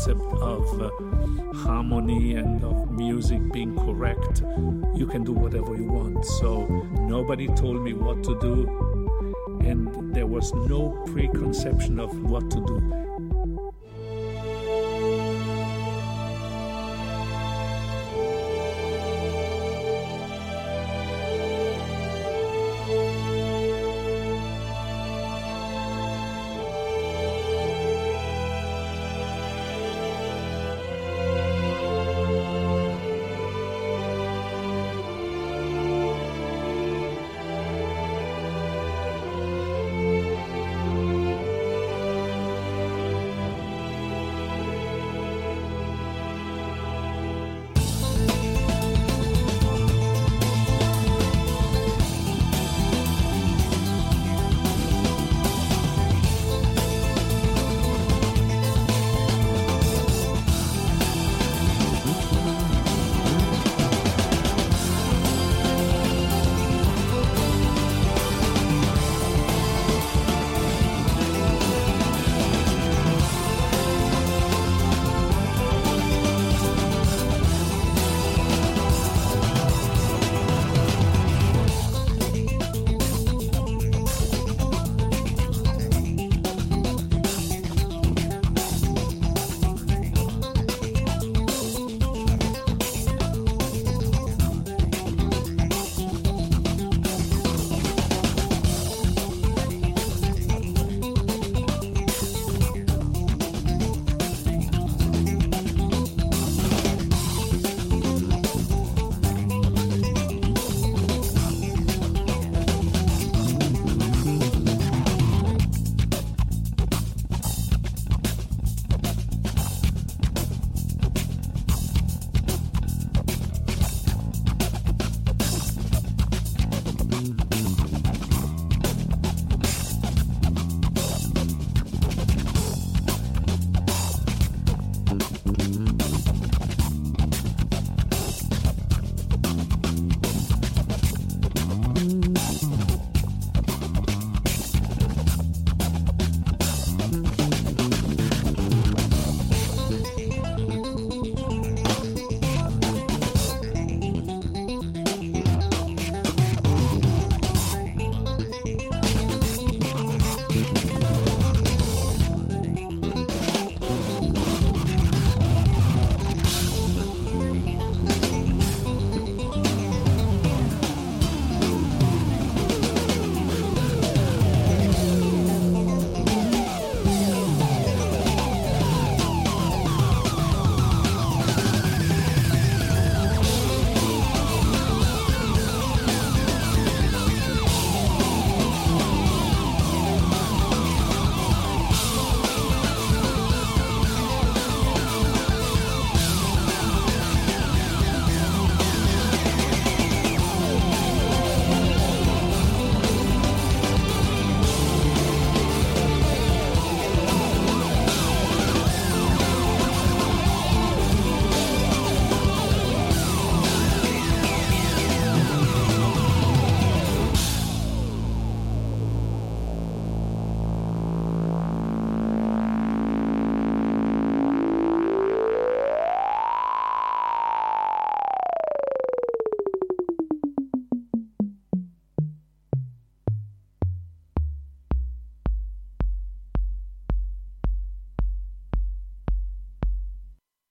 [0.00, 0.90] Concept of uh,
[1.52, 4.42] harmony and of music being correct,
[4.94, 6.24] you can do whatever you want.
[6.24, 6.64] So
[7.00, 8.66] nobody told me what to do,
[9.60, 12.99] and there was no preconception of what to do.